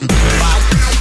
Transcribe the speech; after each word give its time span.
something. 0.00 0.99